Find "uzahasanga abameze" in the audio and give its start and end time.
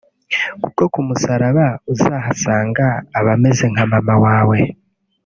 1.93-3.65